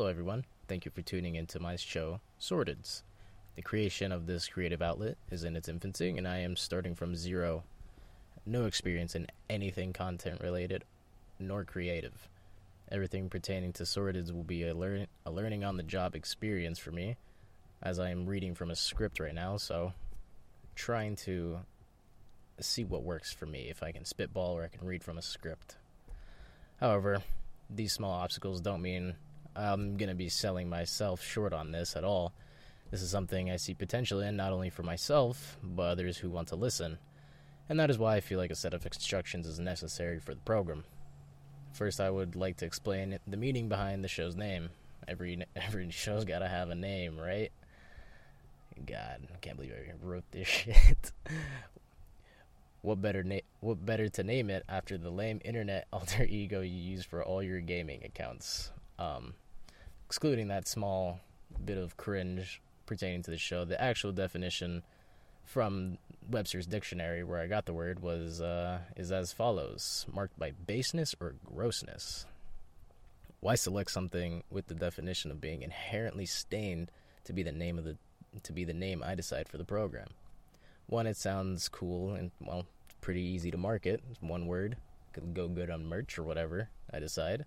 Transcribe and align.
Hello, 0.00 0.08
everyone. 0.08 0.46
Thank 0.66 0.86
you 0.86 0.90
for 0.90 1.02
tuning 1.02 1.34
into 1.34 1.60
my 1.60 1.76
show, 1.76 2.20
Sordids. 2.40 3.02
The 3.54 3.60
creation 3.60 4.12
of 4.12 4.24
this 4.24 4.48
creative 4.48 4.80
outlet 4.80 5.18
is 5.30 5.44
in 5.44 5.56
its 5.56 5.68
infancy, 5.68 6.08
and 6.16 6.26
I 6.26 6.38
am 6.38 6.56
starting 6.56 6.94
from 6.94 7.14
zero. 7.14 7.64
No 8.46 8.64
experience 8.64 9.14
in 9.14 9.26
anything 9.50 9.92
content 9.92 10.40
related 10.40 10.84
nor 11.38 11.64
creative. 11.64 12.30
Everything 12.90 13.28
pertaining 13.28 13.74
to 13.74 13.82
Sordids 13.82 14.32
will 14.32 14.42
be 14.42 14.62
a, 14.62 14.72
a 14.72 15.30
learning 15.30 15.64
on 15.64 15.76
the 15.76 15.82
job 15.82 16.14
experience 16.14 16.78
for 16.78 16.92
me, 16.92 17.16
as 17.82 17.98
I 17.98 18.08
am 18.08 18.24
reading 18.24 18.54
from 18.54 18.70
a 18.70 18.76
script 18.76 19.20
right 19.20 19.34
now, 19.34 19.58
so 19.58 19.92
trying 20.74 21.14
to 21.16 21.58
see 22.58 22.84
what 22.84 23.02
works 23.02 23.34
for 23.34 23.44
me 23.44 23.68
if 23.68 23.82
I 23.82 23.92
can 23.92 24.06
spitball 24.06 24.56
or 24.56 24.64
I 24.64 24.74
can 24.74 24.86
read 24.86 25.04
from 25.04 25.18
a 25.18 25.22
script. 25.22 25.76
However, 26.78 27.22
these 27.68 27.92
small 27.92 28.12
obstacles 28.12 28.62
don't 28.62 28.80
mean 28.80 29.16
I'm 29.56 29.96
going 29.96 30.08
to 30.08 30.14
be 30.14 30.28
selling 30.28 30.68
myself 30.68 31.22
short 31.22 31.52
on 31.52 31.72
this 31.72 31.96
at 31.96 32.04
all. 32.04 32.32
This 32.90 33.02
is 33.02 33.10
something 33.10 33.50
I 33.50 33.56
see 33.56 33.74
potential 33.74 34.20
in 34.20 34.36
not 34.36 34.52
only 34.52 34.70
for 34.70 34.82
myself, 34.82 35.56
but 35.62 35.82
others 35.82 36.18
who 36.18 36.30
want 36.30 36.48
to 36.48 36.56
listen. 36.56 36.98
And 37.68 37.78
that 37.78 37.90
is 37.90 37.98
why 37.98 38.16
I 38.16 38.20
feel 38.20 38.38
like 38.38 38.50
a 38.50 38.56
set 38.56 38.74
of 38.74 38.84
instructions 38.84 39.46
is 39.46 39.60
necessary 39.60 40.18
for 40.18 40.34
the 40.34 40.40
program. 40.40 40.84
First, 41.72 42.00
I 42.00 42.10
would 42.10 42.34
like 42.34 42.56
to 42.58 42.66
explain 42.66 43.18
the 43.28 43.36
meaning 43.36 43.68
behind 43.68 44.02
the 44.02 44.08
show's 44.08 44.34
name. 44.34 44.70
Every 45.06 45.44
every 45.56 45.90
show's 45.90 46.24
got 46.24 46.40
to 46.40 46.48
have 46.48 46.70
a 46.70 46.74
name, 46.74 47.18
right? 47.18 47.52
God, 48.84 49.28
I 49.32 49.36
can't 49.40 49.56
believe 49.56 49.72
I 49.72 49.92
wrote 50.04 50.24
this 50.32 50.48
shit. 50.48 51.12
what 52.82 53.00
better 53.00 53.22
na- 53.22 53.46
what 53.60 53.84
better 53.84 54.08
to 54.08 54.24
name 54.24 54.50
it 54.50 54.64
after 54.68 54.98
the 54.98 55.10
lame 55.10 55.40
internet 55.44 55.86
alter 55.92 56.24
ego 56.24 56.62
you 56.62 56.74
use 56.74 57.04
for 57.04 57.22
all 57.22 57.42
your 57.42 57.60
gaming 57.60 58.02
accounts? 58.04 58.72
Um, 59.00 59.34
excluding 60.06 60.48
that 60.48 60.68
small 60.68 61.20
bit 61.64 61.78
of 61.78 61.96
cringe 61.96 62.60
pertaining 62.84 63.22
to 63.22 63.30
the 63.30 63.38
show, 63.38 63.64
the 63.64 63.80
actual 63.80 64.12
definition 64.12 64.82
from 65.44 65.98
Webster's 66.30 66.66
dictionary, 66.66 67.24
where 67.24 67.40
I 67.40 67.46
got 67.46 67.64
the 67.64 67.72
word, 67.72 68.00
was 68.00 68.40
uh, 68.40 68.80
is 68.96 69.10
as 69.10 69.32
follows: 69.32 70.06
marked 70.12 70.38
by 70.38 70.52
baseness 70.52 71.14
or 71.18 71.34
grossness. 71.46 72.26
Why 73.40 73.54
select 73.54 73.90
something 73.90 74.44
with 74.50 74.66
the 74.66 74.74
definition 74.74 75.30
of 75.30 75.40
being 75.40 75.62
inherently 75.62 76.26
stained 76.26 76.90
to 77.24 77.32
be 77.32 77.42
the 77.42 77.52
name 77.52 77.78
of 77.78 77.84
the 77.84 77.96
to 78.42 78.52
be 78.52 78.64
the 78.64 78.74
name 78.74 79.02
I 79.02 79.14
decide 79.14 79.48
for 79.48 79.56
the 79.56 79.64
program? 79.64 80.08
One, 80.86 81.06
it 81.06 81.16
sounds 81.16 81.68
cool 81.68 82.14
and 82.14 82.32
well, 82.40 82.66
pretty 83.00 83.22
easy 83.22 83.50
to 83.50 83.56
market. 83.56 84.02
It's 84.10 84.20
one 84.20 84.46
word, 84.46 84.76
could 85.14 85.32
go 85.32 85.48
good 85.48 85.70
on 85.70 85.86
merch 85.86 86.18
or 86.18 86.22
whatever. 86.22 86.68
I 86.92 86.98
decide. 86.98 87.46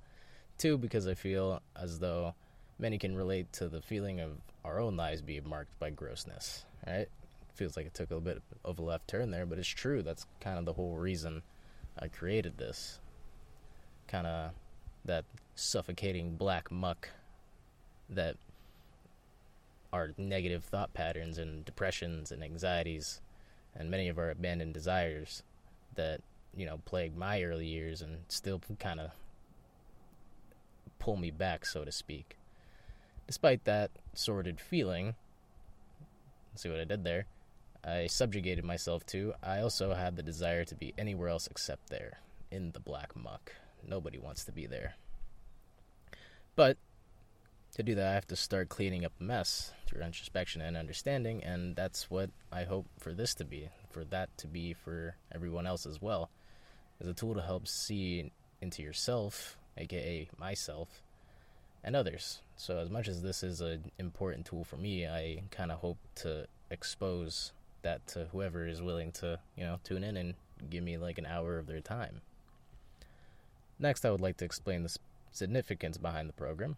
Two, 0.58 0.78
because 0.78 1.08
I 1.08 1.14
feel 1.14 1.62
as 1.76 2.00
though 2.00 2.36
many 2.80 2.98
can 2.98 3.16
relate 3.16 3.52
to 3.54 3.68
the 3.68 3.82
feeling 3.82 4.20
of 4.20 4.32
our 4.64 4.80
own 4.80 4.96
lives 4.96 5.22
being 5.22 5.48
marked 5.48 5.78
by 5.80 5.90
grossness. 5.90 6.66
Right? 6.88 7.08
Feels 7.56 7.78
like 7.78 7.86
it 7.86 7.94
took 7.94 8.12
a 8.12 8.16
little 8.16 8.34
bit 8.34 8.42
of 8.66 8.80
a 8.80 8.81
left 8.81 9.08
turn 9.08 9.31
there, 9.31 9.46
but 9.46 9.59
it's 9.59 9.68
true. 9.68 10.02
That's 10.02 10.26
kind 10.40 10.58
of 10.58 10.66
the 10.66 10.74
whole 10.74 10.98
reason 10.98 11.44
I 12.00 12.08
created 12.08 12.58
this. 12.58 13.00
Kind 14.08 14.28
of 14.28 14.52
that 15.06 15.26
suffocating 15.56 16.36
black 16.36 16.72
muck 16.72 17.09
that 18.09 18.38
our 19.92 20.12
negative 20.18 20.64
thought 20.64 20.94
patterns 20.94 21.38
and 21.38 21.64
depressions 21.66 22.31
and 22.31 22.44
anxieties 22.44 23.22
and 23.76 23.90
many 23.90 24.08
of 24.08 24.18
our 24.18 24.31
abandoned 24.31 24.74
desires 24.74 25.44
that 25.96 26.22
you 26.56 26.66
know 26.66 26.80
plagued 26.86 27.18
my 27.18 27.44
early 27.44 27.68
years 27.68 28.02
and 28.02 28.18
still 28.28 28.59
kind 28.80 29.00
of 29.00 29.12
pull 31.04 31.18
me 31.18 31.32
back 31.32 31.66
so 31.66 31.84
to 31.84 31.92
speak. 31.92 32.38
Despite 33.28 33.66
that 33.66 33.92
sordid 34.14 34.62
feeling 34.62 35.16
see 36.56 36.70
what 36.70 36.80
i 36.80 36.86
did 36.86 37.04
there. 37.04 37.26
I 37.84 38.08
subjugated 38.08 38.64
myself 38.64 39.06
to 39.08 39.34
i 39.44 39.59
also 39.59 39.94
had 39.96 40.16
the 40.16 40.24
desire 40.24 40.64
to 40.64 40.75
be 40.75 40.94
anywhere 40.97 41.28
else 41.28 41.46
except 41.47 41.90
there 41.90 42.19
in 42.52 42.72
the 42.72 42.80
black 42.80 43.18
muck. 43.18 43.52
Nobody 43.86 44.18
wants 44.18 44.46
to 44.46 44.53
be 44.53 44.66
there. 44.66 44.96
But 46.56 46.78
to 47.75 47.84
do 47.84 47.96
that, 47.96 48.08
I 48.08 48.14
have 48.14 48.28
to 48.28 48.38
start 48.38 48.70
cleaning 48.70 49.03
up 49.03 49.12
the 49.18 49.25
mess 49.25 49.74
through 49.85 50.03
introspection 50.03 50.62
and 50.62 50.78
understanding, 50.78 51.44
and 51.44 51.75
that's 51.75 52.09
what 52.09 52.30
I 52.50 52.64
hope 52.64 52.85
for 52.97 53.14
this 53.14 53.34
to 53.35 53.44
be, 53.44 53.68
for 53.90 54.06
that 54.06 54.30
to 54.38 54.47
be 54.47 54.74
for 54.74 55.16
everyone 55.34 55.68
else 55.68 55.85
as 55.85 56.02
well, 56.02 56.30
as 57.02 57.08
a 57.08 57.14
tool 57.14 57.34
to 57.34 57.41
help 57.41 57.68
see 57.68 58.31
into 58.62 58.84
yourself, 58.84 59.58
aka 59.78 60.29
myself, 60.38 61.01
and 61.84 61.95
others. 61.95 62.41
So, 62.56 62.78
as 62.78 62.89
much 62.89 63.07
as 63.07 63.22
this 63.22 63.44
is 63.44 63.61
an 63.61 63.91
important 63.97 64.45
tool 64.45 64.63
for 64.63 64.78
me, 64.78 65.07
I 65.07 65.44
kind 65.51 65.72
of 65.72 65.79
hope 65.79 65.97
to 66.16 66.47
expose 66.69 67.51
that 67.81 68.06
to 68.07 68.28
whoever 68.31 68.66
is 68.66 68.81
willing 68.81 69.11
to, 69.11 69.39
you 69.57 69.63
know, 69.63 69.79
tune 69.84 70.03
in 70.03 70.16
and 70.16 70.35
give 70.69 70.84
me 70.84 70.97
like 70.97 71.17
an 71.17 71.25
hour 71.25 71.57
of 71.57 71.67
their 71.67 71.81
time. 71.81 72.22
Next, 73.79 74.06
I 74.06 74.11
would 74.11 74.22
like 74.22 74.38
to 74.38 74.45
explain 74.45 74.84
the 74.84 74.95
significance 75.31 75.97
behind 75.97 76.29
the 76.29 76.34
program 76.34 76.78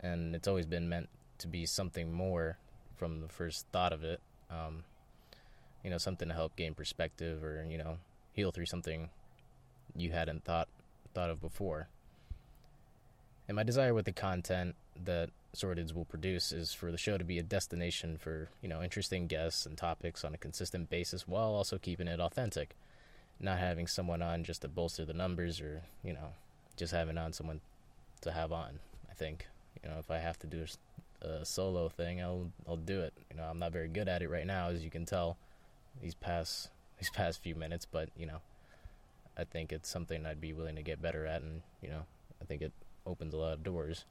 and 0.00 0.34
it's 0.34 0.48
always 0.48 0.66
been 0.66 0.88
meant 0.88 1.08
to 1.38 1.48
be 1.48 1.66
something 1.66 2.12
more 2.12 2.58
from 2.96 3.20
the 3.20 3.28
first 3.28 3.66
thought 3.72 3.92
of 3.92 4.04
it. 4.04 4.20
Um, 4.50 4.84
you 5.82 5.90
know, 5.90 5.98
something 5.98 6.28
to 6.28 6.34
help 6.34 6.56
gain 6.56 6.74
perspective 6.74 7.44
or 7.44 7.64
you 7.68 7.78
know 7.78 7.98
heal 8.32 8.50
through 8.50 8.66
something 8.66 9.10
you 9.96 10.10
hadn't 10.10 10.44
thought 10.44 10.68
thought 11.18 11.30
of 11.30 11.40
before. 11.40 11.88
And 13.48 13.56
my 13.56 13.64
desire 13.64 13.92
with 13.92 14.04
the 14.04 14.12
content 14.12 14.76
that 15.04 15.30
Sordids 15.52 15.92
will 15.92 16.04
produce 16.04 16.52
is 16.52 16.72
for 16.72 16.92
the 16.92 16.98
show 16.98 17.18
to 17.18 17.24
be 17.24 17.40
a 17.40 17.42
destination 17.42 18.18
for 18.18 18.50
you 18.62 18.68
know 18.68 18.82
interesting 18.82 19.26
guests 19.26 19.66
and 19.66 19.76
topics 19.76 20.24
on 20.24 20.32
a 20.32 20.38
consistent 20.38 20.88
basis, 20.90 21.26
while 21.26 21.54
also 21.54 21.76
keeping 21.76 22.06
it 22.06 22.20
authentic. 22.20 22.76
Not 23.40 23.58
having 23.58 23.88
someone 23.88 24.22
on 24.22 24.44
just 24.44 24.62
to 24.62 24.68
bolster 24.68 25.04
the 25.04 25.12
numbers, 25.12 25.60
or 25.60 25.82
you 26.04 26.12
know, 26.12 26.34
just 26.76 26.92
having 26.92 27.18
on 27.18 27.32
someone 27.32 27.60
to 28.20 28.30
have 28.30 28.52
on. 28.52 28.78
I 29.10 29.14
think 29.14 29.48
you 29.82 29.88
know, 29.88 29.96
if 29.98 30.12
I 30.12 30.18
have 30.18 30.38
to 30.40 30.46
do 30.46 30.66
a 31.22 31.44
solo 31.44 31.88
thing, 31.88 32.20
I'll 32.20 32.52
I'll 32.68 32.76
do 32.76 33.00
it. 33.00 33.12
You 33.28 33.38
know, 33.38 33.44
I'm 33.44 33.58
not 33.58 33.72
very 33.72 33.88
good 33.88 34.08
at 34.08 34.22
it 34.22 34.30
right 34.30 34.46
now, 34.46 34.68
as 34.68 34.84
you 34.84 34.90
can 34.90 35.04
tell, 35.04 35.36
these 36.00 36.14
past 36.14 36.68
these 37.00 37.10
past 37.10 37.42
few 37.42 37.56
minutes. 37.56 37.86
But 37.90 38.10
you 38.16 38.26
know, 38.26 38.40
I 39.38 39.44
think 39.44 39.72
it's 39.72 39.88
something 39.88 40.26
I'd 40.26 40.40
be 40.40 40.52
willing 40.52 40.76
to 40.76 40.82
get 40.82 41.00
better 41.00 41.26
at, 41.26 41.42
and 41.42 41.62
you 41.80 41.88
know, 41.88 42.02
I 42.42 42.44
think 42.44 42.62
it 42.62 42.72
opens 43.06 43.34
a 43.34 43.36
lot 43.36 43.52
of 43.52 43.62
doors. 43.62 44.04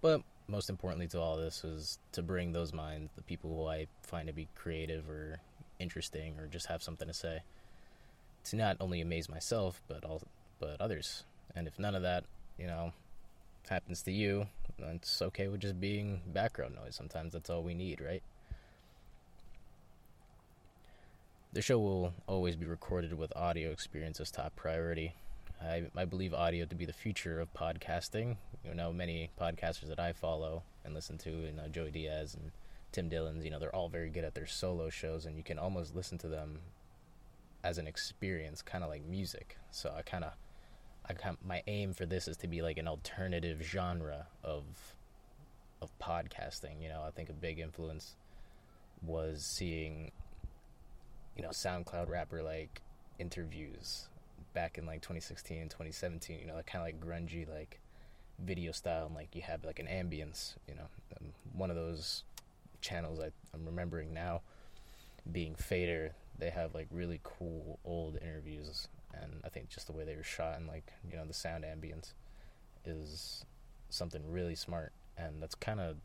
But 0.00 0.22
most 0.48 0.68
importantly 0.68 1.06
to 1.08 1.20
all 1.20 1.36
this 1.36 1.64
is 1.64 1.98
to 2.12 2.22
bring 2.22 2.52
those 2.52 2.72
minds, 2.72 3.12
the 3.16 3.22
people 3.22 3.54
who 3.54 3.66
I 3.66 3.86
find 4.02 4.26
to 4.26 4.34
be 4.34 4.48
creative 4.54 5.08
or 5.08 5.40
interesting 5.78 6.38
or 6.38 6.46
just 6.46 6.66
have 6.66 6.82
something 6.82 7.08
to 7.08 7.14
say, 7.14 7.40
to 8.44 8.56
not 8.56 8.76
only 8.80 9.00
amaze 9.00 9.28
myself 9.28 9.80
but 9.88 10.04
all 10.04 10.22
but 10.58 10.80
others. 10.80 11.24
And 11.54 11.66
if 11.66 11.78
none 11.78 11.94
of 11.94 12.02
that, 12.02 12.24
you 12.58 12.66
know, 12.66 12.92
happens 13.68 14.02
to 14.02 14.12
you, 14.12 14.46
it's 14.78 15.22
okay 15.22 15.48
with 15.48 15.60
just 15.60 15.80
being 15.80 16.20
background 16.26 16.74
noise. 16.74 16.94
Sometimes 16.96 17.32
that's 17.32 17.50
all 17.50 17.62
we 17.62 17.74
need, 17.74 18.00
right? 18.00 18.22
The 21.54 21.62
show 21.62 21.78
will 21.78 22.12
always 22.26 22.56
be 22.56 22.66
recorded 22.66 23.16
with 23.16 23.32
audio 23.36 23.70
experience 23.70 24.18
as 24.18 24.32
top 24.32 24.56
priority. 24.56 25.14
I, 25.62 25.84
I 25.94 26.04
believe 26.04 26.34
audio 26.34 26.64
to 26.66 26.74
be 26.74 26.84
the 26.84 26.92
future 26.92 27.38
of 27.38 27.54
podcasting. 27.54 28.38
You 28.64 28.74
know, 28.74 28.92
many 28.92 29.30
podcasters 29.40 29.86
that 29.86 30.00
I 30.00 30.14
follow 30.14 30.64
and 30.84 30.94
listen 30.94 31.16
to, 31.18 31.30
you 31.30 31.52
know, 31.52 31.68
Joey 31.68 31.92
Diaz 31.92 32.34
and 32.34 32.50
Tim 32.90 33.08
Dillons, 33.08 33.44
you 33.44 33.52
know, 33.52 33.60
they're 33.60 33.74
all 33.74 33.88
very 33.88 34.10
good 34.10 34.24
at 34.24 34.34
their 34.34 34.48
solo 34.48 34.90
shows, 34.90 35.26
and 35.26 35.36
you 35.36 35.44
can 35.44 35.56
almost 35.60 35.94
listen 35.94 36.18
to 36.18 36.28
them 36.28 36.58
as 37.62 37.78
an 37.78 37.86
experience, 37.86 38.60
kind 38.60 38.82
of 38.82 38.90
like 38.90 39.04
music. 39.04 39.56
So 39.70 39.94
I 39.96 40.02
kind 40.02 40.24
of 40.24 40.32
I 41.08 41.12
kind 41.12 41.36
my 41.40 41.62
aim 41.68 41.94
for 41.94 42.04
this 42.04 42.26
is 42.26 42.36
to 42.38 42.48
be 42.48 42.62
like 42.62 42.78
an 42.78 42.88
alternative 42.88 43.62
genre 43.62 44.26
of 44.42 44.64
of 45.80 45.96
podcasting. 46.00 46.82
You 46.82 46.88
know, 46.88 47.04
I 47.06 47.12
think 47.12 47.30
a 47.30 47.32
big 47.32 47.60
influence 47.60 48.16
was 49.06 49.44
seeing 49.44 50.10
you 51.36 51.42
know 51.42 51.50
SoundCloud 51.50 52.08
rapper 52.08 52.42
like 52.42 52.82
interviews 53.18 54.08
back 54.52 54.78
in 54.78 54.86
like 54.86 55.00
2016 55.00 55.58
and 55.62 55.70
2017. 55.70 56.38
You 56.40 56.46
know, 56.46 56.54
like 56.54 56.66
kind 56.66 56.82
of 56.82 56.86
like 56.86 57.00
grungy 57.00 57.48
like 57.48 57.80
video 58.38 58.72
style, 58.72 59.06
and 59.06 59.14
like 59.14 59.34
you 59.34 59.42
have 59.42 59.64
like 59.64 59.78
an 59.78 59.86
ambience. 59.86 60.54
You 60.68 60.74
know, 60.74 60.88
um, 61.20 61.28
one 61.52 61.70
of 61.70 61.76
those 61.76 62.24
channels 62.80 63.20
I, 63.20 63.30
I'm 63.54 63.64
remembering 63.64 64.12
now 64.12 64.42
being 65.30 65.54
Fader. 65.54 66.12
They 66.38 66.50
have 66.50 66.74
like 66.74 66.88
really 66.90 67.20
cool 67.22 67.78
old 67.84 68.18
interviews 68.20 68.88
and 69.22 69.40
I 69.44 69.48
think 69.48 69.68
just 69.68 69.86
the 69.86 69.92
way 69.92 70.04
they 70.04 70.16
were 70.16 70.24
shot 70.24 70.56
and 70.56 70.66
like 70.66 70.92
you 71.08 71.16
know 71.16 71.24
the 71.24 71.32
sound 71.34 71.64
ambience 71.64 72.12
is 72.84 73.44
something 73.90 74.22
really 74.30 74.54
smart, 74.54 74.92
and 75.16 75.42
that's 75.42 75.54
kind 75.54 75.80
of 75.80 75.96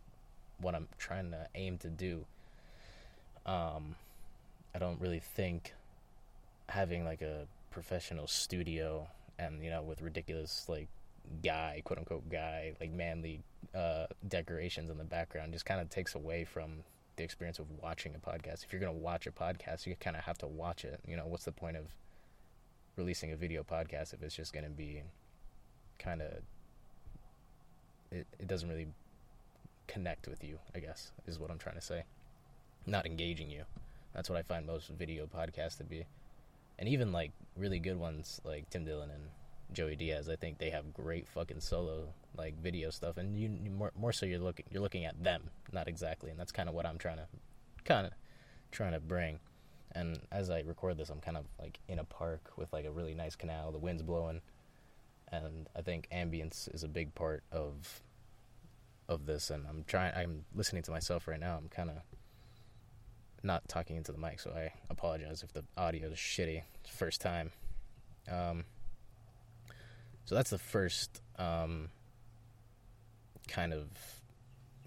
what 0.60 0.76
I'm 0.76 0.88
trying 0.98 1.31
to 1.31 1.48
aim 1.56 1.78
to 1.80 1.90
do. 1.90 2.26
Um, 3.46 3.96
I 4.80 4.86
don't 4.86 5.02
really 5.02 5.20
think 5.20 5.74
having 6.70 7.04
like 7.04 7.22
a 7.22 7.48
professional 7.70 8.28
studio 8.28 9.10
and 9.38 9.62
you 9.62 9.70
know 9.70 9.81
with 9.81 10.02
ridiculous 10.02 10.68
like 10.70 10.88
guy, 11.44 11.81
quote 11.84 12.00
unquote 12.00 12.30
guy, 12.30 12.76
like 12.80 12.94
manly 12.94 13.42
uh, 13.76 14.06
decorations 14.26 14.90
in 14.90 14.98
the 14.98 15.04
background 15.04 15.52
just 15.52 15.66
kind 15.66 15.81
of 15.81 15.90
takes 15.90 16.16
away 16.16 16.46
from 16.46 16.78
the 17.18 17.26
experience 17.26 17.60
of 17.60 17.66
watching 17.81 18.16
a 18.16 18.20
podcast. 18.20 18.64
If 18.64 18.72
you're 18.72 18.80
going 18.80 18.94
to 18.94 18.98
watch 18.98 19.28
a 19.28 19.31
podcast, 19.31 19.86
you 19.86 19.94
kind 20.00 20.16
of 20.16 20.24
have 20.24 20.38
to 20.38 20.48
watch 20.48 20.86
it. 20.86 21.02
You 21.06 21.18
know, 21.18 21.28
what's 21.28 21.44
the 21.44 21.52
point 21.52 21.76
of 21.76 21.94
releasing 22.96 23.34
a 23.34 23.36
video 23.36 23.64
podcast 23.64 24.14
if 24.14 24.24
it's 24.24 24.36
just 24.36 24.54
going 24.54 24.64
to 24.64 24.72
be 24.72 25.04
kind 26.00 26.22
of 26.22 26.31
it, 28.12 28.26
it 28.40 28.48
doesn't 28.48 28.70
really 28.70 28.88
connect 29.88 30.30
with 30.30 30.42
you, 30.42 30.58
I 30.74 30.80
guess, 30.80 31.12
is 31.28 31.38
what 31.38 31.52
I'm 31.52 31.60
trying 31.60 31.76
to 31.76 31.81
say. 31.81 32.04
Not 32.86 33.06
engaging 33.06 33.52
you. 33.52 33.66
That's 34.13 34.29
what 34.29 34.38
I 34.38 34.41
find 34.41 34.65
most 34.65 34.89
video 34.89 35.27
podcasts 35.27 35.77
to 35.77 35.83
be. 35.83 36.06
And 36.77 36.88
even 36.88 37.11
like 37.11 37.31
really 37.56 37.79
good 37.79 37.97
ones 37.97 38.41
like 38.44 38.69
Tim 38.69 38.85
Dillon 38.85 39.09
and 39.09 39.23
Joey 39.71 39.95
Diaz, 39.95 40.29
I 40.29 40.35
think 40.35 40.57
they 40.57 40.69
have 40.71 40.94
great 40.94 41.27
fucking 41.27 41.59
solo 41.59 42.07
like 42.38 42.61
video 42.61 42.89
stuff 42.89 43.17
and 43.17 43.38
you, 43.38 43.50
you 43.63 43.69
more 43.69 43.91
more 44.00 44.13
so 44.13 44.25
you're 44.25 44.39
looking 44.39 44.65
you're 44.71 44.81
looking 44.81 45.06
at 45.06 45.23
them, 45.23 45.50
not 45.71 45.88
exactly. 45.88 46.31
And 46.31 46.39
that's 46.39 46.51
kind 46.51 46.69
of 46.69 46.75
what 46.75 46.85
I'm 46.85 46.97
trying 46.97 47.17
to 47.17 47.27
kind 47.83 48.07
of 48.07 48.13
trying 48.71 48.94
to 48.94 49.00
bring. 49.00 49.39
And 49.94 50.19
as 50.31 50.50
I 50.50 50.61
record 50.61 50.97
this, 50.97 51.09
I'm 51.09 51.19
kind 51.19 51.38
of 51.38 51.45
like 51.59 51.79
in 51.88 52.00
a 52.00 52.03
park 52.03 52.51
with 52.56 52.71
like 52.71 52.85
a 52.85 52.91
really 52.91 53.13
nice 53.13 53.35
canal, 53.35 53.71
the 53.71 53.79
wind's 53.79 54.03
blowing. 54.03 54.41
And 55.31 55.67
I 55.75 55.81
think 55.81 56.07
ambience 56.11 56.73
is 56.73 56.83
a 56.83 56.88
big 56.88 57.13
part 57.13 57.44
of 57.51 58.01
of 59.07 59.25
this 59.25 59.50
and 59.50 59.65
I'm 59.67 59.83
trying 59.88 60.13
I'm 60.15 60.45
listening 60.56 60.83
to 60.83 60.91
myself 60.91 61.27
right 61.27 61.39
now. 61.39 61.57
I'm 61.57 61.67
kind 61.67 61.89
of 61.89 61.97
not 63.44 63.68
talking 63.68 63.95
into 63.95 64.12
the 64.12 64.18
mic, 64.18 64.39
so 64.39 64.51
I 64.51 64.74
apologize 64.89 65.44
if 65.44 65.53
the 65.53 65.63
audio 65.77 66.09
is 66.09 66.18
shitty. 66.18 66.63
First 66.89 67.21
time. 67.21 67.51
Um, 68.30 68.65
so 70.25 70.36
that's 70.36 70.50
the 70.50 70.57
first 70.57 71.21
um, 71.38 71.89
kind 73.47 73.74
of 73.74 73.88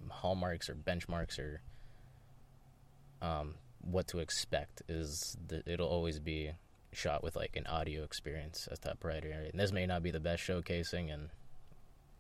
hallmarks 0.09 0.69
or 0.69 0.75
benchmarks 0.75 1.39
or 1.39 1.63
um, 3.21 3.55
what 3.81 4.09
to 4.09 4.19
expect 4.19 4.83
is 4.89 5.37
that 5.49 5.67
it'll 5.67 5.89
always 5.89 6.19
be 6.19 6.53
shot 6.93 7.23
with 7.23 7.37
like 7.37 7.57
an 7.57 7.67
audio 7.67 8.05
experience 8.05 8.69
as 8.71 8.79
top 8.79 9.01
priority. 9.01 9.31
And 9.31 9.59
this 9.59 9.73
may 9.73 9.87
not 9.87 10.03
be 10.03 10.11
the 10.11 10.21
best 10.21 10.43
showcasing, 10.43 11.13
and 11.13 11.29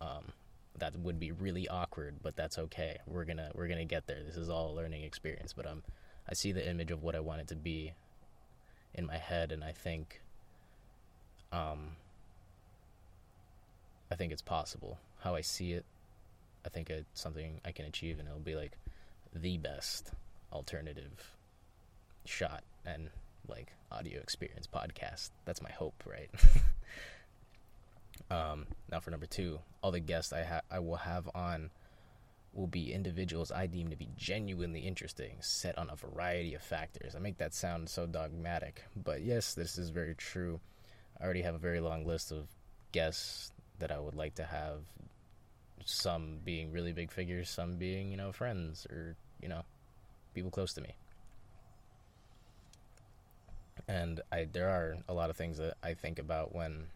um, 0.00 0.32
that 0.78 0.96
would 0.96 1.20
be 1.20 1.32
really 1.32 1.68
awkward, 1.68 2.16
but 2.22 2.36
that's 2.36 2.58
okay. 2.58 2.98
We're 3.06 3.24
gonna 3.24 3.50
we're 3.54 3.68
gonna 3.68 3.84
get 3.84 4.06
there. 4.06 4.22
This 4.24 4.36
is 4.36 4.48
all 4.48 4.70
a 4.70 4.74
learning 4.74 5.02
experience, 5.02 5.52
but 5.52 5.66
I'm 5.66 5.82
I 6.28 6.34
see 6.34 6.52
the 6.52 6.68
image 6.68 6.90
of 6.90 7.02
what 7.02 7.14
I 7.14 7.20
want 7.20 7.40
it 7.40 7.48
to 7.48 7.56
be 7.56 7.92
in 8.94 9.06
my 9.06 9.16
head, 9.16 9.52
and 9.52 9.64
I 9.64 9.72
think, 9.72 10.20
um, 11.52 11.96
I 14.10 14.14
think 14.14 14.32
it's 14.32 14.42
possible. 14.42 14.98
How 15.20 15.34
I 15.34 15.40
see 15.40 15.72
it, 15.72 15.84
I 16.64 16.68
think 16.68 16.90
it's 16.90 17.20
something 17.20 17.60
I 17.64 17.72
can 17.72 17.86
achieve, 17.86 18.18
and 18.18 18.28
it'll 18.28 18.40
be 18.40 18.54
like 18.54 18.72
the 19.34 19.56
best 19.58 20.12
alternative 20.52 21.34
shot 22.24 22.62
and 22.84 23.10
like 23.48 23.72
audio 23.90 24.20
experience 24.20 24.66
podcast. 24.66 25.30
That's 25.44 25.62
my 25.62 25.70
hope, 25.70 26.02
right? 26.06 26.30
um, 28.30 28.66
now 28.90 29.00
for 29.00 29.10
number 29.10 29.26
two, 29.26 29.58
all 29.82 29.90
the 29.90 30.00
guests 30.00 30.32
I 30.32 30.44
ha- 30.44 30.60
I 30.70 30.78
will 30.78 30.96
have 30.96 31.28
on 31.34 31.70
will 32.52 32.66
be 32.66 32.92
individuals 32.92 33.50
I 33.50 33.66
deem 33.66 33.88
to 33.90 33.96
be 33.96 34.08
genuinely 34.16 34.80
interesting, 34.80 35.36
set 35.40 35.78
on 35.78 35.88
a 35.90 35.96
variety 35.96 36.54
of 36.54 36.62
factors. 36.62 37.14
I 37.16 37.18
make 37.18 37.38
that 37.38 37.54
sound 37.54 37.88
so 37.88 38.06
dogmatic, 38.06 38.84
but 38.94 39.22
yes, 39.22 39.54
this 39.54 39.78
is 39.78 39.90
very 39.90 40.14
true. 40.14 40.60
I 41.20 41.24
already 41.24 41.42
have 41.42 41.54
a 41.54 41.58
very 41.58 41.80
long 41.80 42.06
list 42.06 42.30
of 42.30 42.48
guests 42.92 43.52
that 43.78 43.90
I 43.90 43.98
would 43.98 44.14
like 44.14 44.34
to 44.34 44.44
have, 44.44 44.80
some 45.84 46.38
being 46.44 46.70
really 46.72 46.92
big 46.92 47.10
figures, 47.10 47.50
some 47.50 47.76
being, 47.76 48.10
you 48.10 48.16
know, 48.16 48.32
friends 48.32 48.86
or, 48.86 49.16
you 49.40 49.48
know, 49.48 49.62
people 50.34 50.50
close 50.50 50.72
to 50.74 50.80
me. 50.80 50.94
And 53.88 54.20
I 54.30 54.46
there 54.52 54.68
are 54.68 54.96
a 55.08 55.12
lot 55.12 55.30
of 55.30 55.36
things 55.36 55.58
that 55.58 55.74
I 55.82 55.94
think 55.94 56.18
about 56.18 56.54
when 56.54 56.86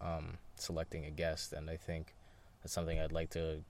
um, 0.00 0.38
selecting 0.56 1.04
a 1.04 1.10
guest, 1.10 1.52
and 1.52 1.68
I 1.68 1.76
think 1.76 2.14
that's 2.62 2.72
something 2.72 2.98
I'd 2.98 3.12
like 3.12 3.30
to 3.30 3.62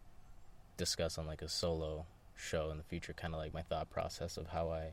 discuss 0.76 1.18
on 1.18 1.26
like 1.26 1.42
a 1.42 1.48
solo 1.48 2.06
show 2.36 2.70
in 2.70 2.76
the 2.76 2.82
future, 2.82 3.12
kind 3.12 3.34
of 3.34 3.40
like 3.40 3.54
my 3.54 3.62
thought 3.62 3.90
process 3.90 4.36
of 4.36 4.48
how 4.48 4.70
I 4.70 4.92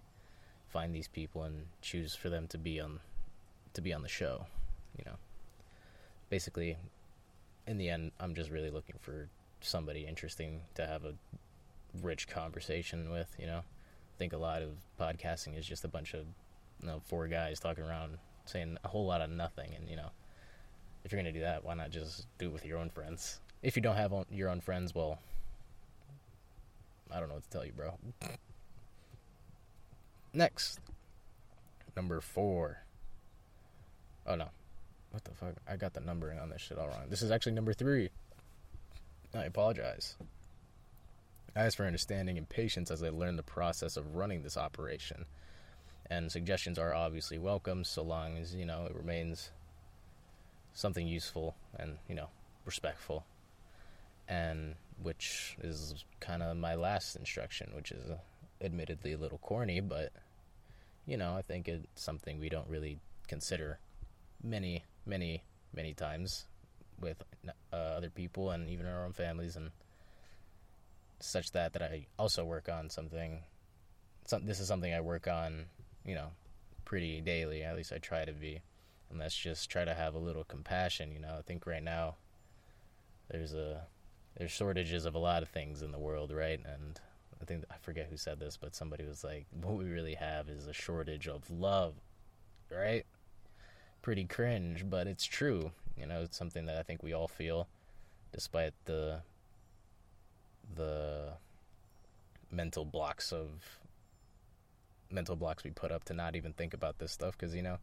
find 0.67 0.93
these 0.93 1.07
people 1.07 1.43
and 1.43 1.65
choose 1.81 2.15
for 2.15 2.29
them 2.29 2.47
to 2.47 2.57
be 2.57 2.79
on 2.79 2.99
to 3.73 3.81
be 3.81 3.93
on 3.93 4.01
the 4.01 4.09
show. 4.09 4.45
You 4.97 5.05
know, 5.05 5.17
basically, 6.29 6.77
in 7.67 7.77
the 7.77 7.89
end, 7.89 8.11
I'm 8.19 8.35
just 8.35 8.49
really 8.49 8.69
looking 8.69 8.95
for 8.99 9.27
somebody 9.61 10.05
interesting 10.05 10.61
to 10.75 10.85
have 10.85 11.05
a 11.05 11.13
rich 12.01 12.27
conversation 12.27 13.11
with. 13.11 13.33
You 13.39 13.47
know, 13.47 13.59
I 13.59 14.17
think 14.17 14.33
a 14.33 14.37
lot 14.37 14.61
of 14.61 14.71
podcasting 14.99 15.57
is 15.57 15.65
just 15.65 15.83
a 15.83 15.89
bunch 15.89 16.13
of 16.13 16.25
you 16.81 16.87
know 16.87 17.01
four 17.07 17.27
guys 17.27 17.59
talking 17.59 17.83
around 17.83 18.17
saying 18.45 18.77
a 18.83 18.87
whole 18.87 19.05
lot 19.05 19.21
of 19.21 19.29
nothing, 19.29 19.73
and 19.75 19.89
you 19.89 19.95
know. 19.95 20.09
If 21.01 21.13
you're 21.13 21.21
gonna 21.21 21.31
do 21.31 21.39
that, 21.39 21.63
why 21.63 21.75
not 21.75 21.91
just 21.91 22.27
do 22.39 22.47
it 22.47 22.51
with 22.51 22.65
your 22.65 22.77
own 22.77 22.89
friends? 22.89 23.39
If 23.63 23.77
you 23.77 23.81
don't 23.81 23.95
have 23.95 24.13
your 24.29 24.49
own 24.49 24.59
friends, 24.59 24.93
well, 24.93 25.17
I 27.11 27.19
don't 27.19 27.29
know 27.29 27.35
what 27.35 27.43
to 27.43 27.49
tell 27.49 27.65
you, 27.65 27.73
bro. 27.73 27.97
Next. 30.33 30.79
Number 31.95 32.21
four. 32.21 32.83
Oh 34.27 34.35
no. 34.35 34.49
What 35.11 35.23
the 35.23 35.31
fuck? 35.31 35.55
I 35.67 35.75
got 35.75 35.93
the 35.93 36.01
numbering 36.01 36.39
on 36.39 36.49
this 36.49 36.61
shit 36.61 36.77
all 36.77 36.87
wrong. 36.87 37.05
This 37.09 37.21
is 37.21 37.31
actually 37.31 37.53
number 37.53 37.73
three. 37.73 38.09
I 39.33 39.43
apologize. 39.43 40.15
I 41.55 41.61
ask 41.61 41.77
for 41.77 41.85
understanding 41.85 42.37
and 42.37 42.47
patience 42.47 42.91
as 42.91 43.03
I 43.03 43.09
learn 43.09 43.35
the 43.35 43.43
process 43.43 43.97
of 43.97 44.15
running 44.15 44.43
this 44.43 44.55
operation. 44.57 45.25
And 46.09 46.31
suggestions 46.31 46.79
are 46.79 46.93
obviously 46.93 47.37
welcome 47.37 47.83
so 47.83 48.01
long 48.03 48.37
as, 48.37 48.55
you 48.55 48.65
know, 48.65 48.85
it 48.85 48.95
remains 48.95 49.51
something 50.73 51.07
useful 51.07 51.55
and, 51.77 51.97
you 52.07 52.15
know, 52.15 52.29
respectful. 52.65 53.25
And 54.27 54.75
which 55.01 55.57
is 55.61 56.03
kind 56.19 56.43
of 56.43 56.57
my 56.57 56.75
last 56.75 57.15
instruction, 57.15 57.71
which 57.75 57.91
is 57.91 58.09
uh, 58.09 58.17
admittedly 58.61 59.13
a 59.13 59.17
little 59.17 59.37
corny, 59.39 59.79
but 59.79 60.11
you 61.05 61.17
know, 61.17 61.35
I 61.35 61.41
think 61.41 61.67
it's 61.67 62.03
something 62.03 62.39
we 62.39 62.49
don't 62.49 62.69
really 62.69 62.99
consider 63.27 63.79
many, 64.43 64.83
many, 65.05 65.43
many 65.73 65.93
times 65.93 66.45
with 66.99 67.23
uh, 67.73 67.75
other 67.75 68.09
people 68.09 68.51
and 68.51 68.69
even 68.69 68.85
our 68.85 69.05
own 69.05 69.13
families, 69.13 69.55
and 69.55 69.71
such 71.19 71.51
that 71.51 71.73
that 71.73 71.81
I 71.81 72.05
also 72.17 72.45
work 72.45 72.69
on 72.69 72.89
something. 72.89 73.39
Some, 74.27 74.45
this 74.45 74.59
is 74.59 74.67
something 74.67 74.93
I 74.93 75.01
work 75.01 75.27
on, 75.27 75.65
you 76.05 76.13
know, 76.13 76.27
pretty 76.85 77.21
daily. 77.21 77.63
At 77.63 77.75
least 77.75 77.91
I 77.91 77.97
try 77.97 78.25
to 78.25 78.33
be, 78.33 78.61
and 79.09 79.19
that's 79.19 79.35
just 79.35 79.69
try 79.69 79.85
to 79.85 79.93
have 79.93 80.13
a 80.13 80.19
little 80.19 80.43
compassion. 80.43 81.11
You 81.11 81.19
know, 81.19 81.35
I 81.39 81.41
think 81.41 81.65
right 81.65 81.83
now 81.83 82.15
there's 83.31 83.53
a 83.53 83.81
there's 84.39 84.51
shortages 84.51 85.05
of 85.05 85.15
a 85.15 85.19
lot 85.19 85.43
of 85.43 85.49
things 85.49 85.81
in 85.81 85.91
the 85.91 85.99
world, 85.99 86.31
right? 86.31 86.59
And 86.65 86.99
I 87.41 87.45
think 87.45 87.65
I 87.69 87.75
forget 87.81 88.07
who 88.09 88.17
said 88.17 88.39
this, 88.39 88.57
but 88.57 88.73
somebody 88.73 89.05
was 89.05 89.23
like, 89.23 89.45
"What 89.51 89.75
we 89.75 89.85
really 89.85 90.15
have 90.15 90.49
is 90.49 90.65
a 90.65 90.73
shortage 90.73 91.27
of 91.27 91.51
love," 91.51 91.93
right? 92.71 93.05
Pretty 94.01 94.23
cringe, 94.25 94.89
but 94.89 95.07
it's 95.07 95.25
true. 95.25 95.71
You 95.97 96.05
know, 96.05 96.21
it's 96.21 96.37
something 96.37 96.65
that 96.67 96.77
I 96.77 96.83
think 96.83 97.03
we 97.03 97.13
all 97.13 97.27
feel, 97.27 97.67
despite 98.31 98.73
the 98.85 99.21
the 100.75 101.33
mental 102.51 102.85
blocks 102.85 103.33
of 103.33 103.79
mental 105.11 105.35
blocks 105.35 105.63
we 105.63 105.71
put 105.71 105.91
up 105.91 106.03
to 106.05 106.13
not 106.13 106.35
even 106.35 106.53
think 106.53 106.73
about 106.73 106.99
this 106.99 107.11
stuff 107.11 107.37
because 107.37 107.55
you 107.55 107.61
know 107.61 107.77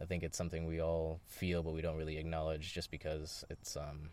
I 0.00 0.06
think 0.06 0.22
it's 0.22 0.36
something 0.36 0.66
we 0.66 0.80
all 0.80 1.20
feel 1.26 1.62
but 1.62 1.74
we 1.74 1.82
don't 1.82 1.96
really 1.96 2.16
acknowledge 2.16 2.72
just 2.72 2.90
because 2.90 3.44
it's 3.50 3.76
um 3.76 4.10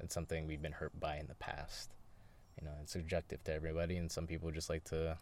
it's 0.00 0.14
something 0.14 0.46
we've 0.46 0.62
been 0.62 0.72
hurt 0.72 0.98
by 0.98 1.16
in 1.16 1.26
the 1.26 1.34
past. 1.34 1.90
You 2.60 2.66
know, 2.66 2.72
it's 2.82 2.92
subjective 2.92 3.42
to 3.44 3.54
everybody, 3.54 3.96
and 3.96 4.10
some 4.10 4.26
people 4.26 4.50
just 4.50 4.68
like 4.68 4.84
to 4.84 5.16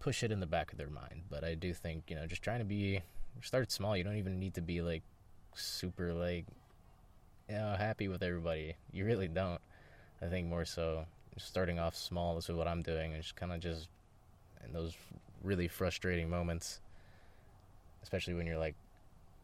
push 0.00 0.22
it 0.22 0.32
in 0.32 0.40
the 0.40 0.46
back 0.46 0.72
of 0.72 0.78
their 0.78 0.90
mind. 0.90 1.22
But 1.30 1.44
I 1.44 1.54
do 1.54 1.72
think, 1.72 2.04
you 2.08 2.16
know, 2.16 2.26
just 2.26 2.42
trying 2.42 2.60
to 2.60 2.64
be 2.64 3.02
start 3.42 3.70
small. 3.70 3.96
You 3.96 4.04
don't 4.04 4.16
even 4.16 4.38
need 4.38 4.54
to 4.54 4.60
be 4.60 4.82
like 4.82 5.02
super 5.54 6.12
like 6.12 6.46
you 7.48 7.56
know 7.56 7.76
happy 7.78 8.08
with 8.08 8.22
everybody. 8.22 8.74
You 8.92 9.04
really 9.04 9.28
don't. 9.28 9.60
I 10.20 10.26
think 10.26 10.48
more 10.48 10.64
so 10.64 11.06
starting 11.36 11.78
off 11.78 11.96
small. 11.96 12.34
This 12.34 12.48
is 12.48 12.56
what 12.56 12.68
I'm 12.68 12.82
doing, 12.82 13.12
and 13.12 13.22
just 13.22 13.36
kind 13.36 13.52
of 13.52 13.60
just 13.60 13.88
in 14.64 14.72
those 14.72 14.94
really 15.42 15.68
frustrating 15.68 16.28
moments, 16.28 16.80
especially 18.02 18.34
when 18.34 18.46
you're 18.46 18.58
like 18.58 18.74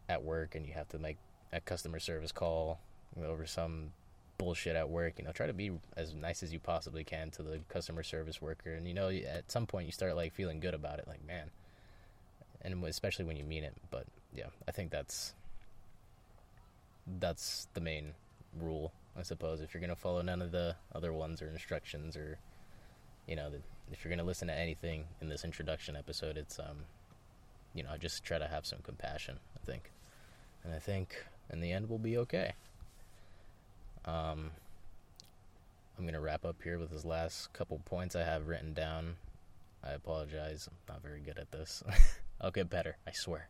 at 0.08 0.22
work 0.22 0.54
and 0.54 0.66
you 0.66 0.72
have 0.74 0.88
to 0.88 0.98
make 0.98 1.16
a 1.52 1.60
customer 1.60 1.98
service 1.98 2.32
call 2.32 2.80
over 3.22 3.46
some 3.46 3.90
bullshit 4.38 4.76
at 4.76 4.88
work. 4.88 5.14
You 5.18 5.24
know, 5.24 5.32
try 5.32 5.46
to 5.46 5.52
be 5.52 5.72
as 5.96 6.14
nice 6.14 6.42
as 6.42 6.52
you 6.52 6.58
possibly 6.58 7.04
can 7.04 7.30
to 7.32 7.42
the 7.42 7.60
customer 7.68 8.02
service 8.02 8.40
worker, 8.40 8.72
and 8.74 8.86
you 8.86 8.94
know, 8.94 9.08
at 9.08 9.50
some 9.50 9.66
point 9.66 9.86
you 9.86 9.92
start 9.92 10.16
like 10.16 10.32
feeling 10.32 10.60
good 10.60 10.74
about 10.74 10.98
it, 10.98 11.08
like 11.08 11.24
man, 11.26 11.50
and 12.62 12.82
especially 12.84 13.24
when 13.24 13.36
you 13.36 13.44
mean 13.44 13.64
it. 13.64 13.74
But 13.90 14.06
yeah, 14.34 14.48
I 14.66 14.72
think 14.72 14.90
that's 14.90 15.34
that's 17.20 17.68
the 17.74 17.80
main 17.80 18.14
rule, 18.58 18.92
I 19.16 19.22
suppose. 19.22 19.60
If 19.60 19.74
you're 19.74 19.80
gonna 19.80 19.96
follow 19.96 20.22
none 20.22 20.42
of 20.42 20.52
the 20.52 20.76
other 20.94 21.12
ones 21.12 21.42
or 21.42 21.48
instructions, 21.48 22.16
or 22.16 22.38
you 23.26 23.36
know, 23.36 23.50
if 23.92 24.04
you're 24.04 24.10
gonna 24.10 24.26
listen 24.26 24.48
to 24.48 24.54
anything 24.54 25.04
in 25.20 25.28
this 25.28 25.44
introduction 25.44 25.96
episode, 25.96 26.36
it's 26.36 26.58
um, 26.58 26.84
you 27.74 27.82
know, 27.82 27.96
just 27.98 28.24
try 28.24 28.38
to 28.38 28.46
have 28.46 28.66
some 28.66 28.80
compassion. 28.82 29.38
I 29.56 29.64
think, 29.64 29.90
and 30.64 30.74
I 30.74 30.78
think 30.78 31.24
in 31.50 31.60
the 31.60 31.72
end 31.72 31.88
we'll 31.88 31.98
be 31.98 32.18
okay. 32.18 32.54
Um, 34.06 34.50
I'm 35.98 36.04
gonna 36.04 36.20
wrap 36.20 36.44
up 36.44 36.56
here 36.62 36.78
with 36.78 36.90
this 36.90 37.04
last 37.04 37.52
couple 37.52 37.80
points 37.84 38.16
I 38.16 38.24
have 38.24 38.48
written 38.48 38.74
down. 38.74 39.16
I 39.82 39.92
apologize. 39.92 40.68
I'm 40.68 40.94
not 40.94 41.02
very 41.02 41.20
good 41.20 41.38
at 41.38 41.52
this. 41.52 41.82
I'll 42.40 42.50
get 42.50 42.70
better. 42.70 42.96
I 43.06 43.12
swear. 43.12 43.48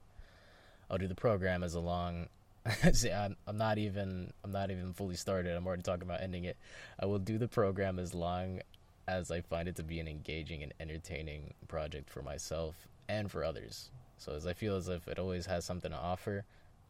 I'll 0.90 0.98
do 0.98 1.08
the 1.08 1.14
program 1.14 1.62
as 1.62 1.74
long. 1.74 2.28
See, 2.92 3.10
I'm, 3.10 3.36
I'm 3.46 3.56
not 3.56 3.78
even. 3.78 4.32
I'm 4.42 4.52
not 4.52 4.70
even 4.70 4.92
fully 4.92 5.16
started. 5.16 5.56
I'm 5.56 5.66
already 5.66 5.82
talking 5.82 6.02
about 6.02 6.22
ending 6.22 6.44
it. 6.44 6.56
I 6.98 7.06
will 7.06 7.18
do 7.18 7.38
the 7.38 7.48
program 7.48 7.98
as 7.98 8.14
long 8.14 8.60
as 9.06 9.30
I 9.30 9.40
find 9.40 9.68
it 9.68 9.76
to 9.76 9.82
be 9.82 10.00
an 10.00 10.08
engaging 10.08 10.62
and 10.62 10.72
entertaining 10.80 11.54
project 11.68 12.10
for 12.10 12.22
myself 12.22 12.88
and 13.08 13.30
for 13.30 13.44
others. 13.44 13.90
So 14.18 14.32
as 14.32 14.46
I 14.46 14.52
feel 14.52 14.76
as 14.76 14.88
if 14.88 15.08
it 15.08 15.18
always 15.18 15.46
has 15.46 15.64
something 15.64 15.90
to 15.90 15.96
offer, 15.96 16.44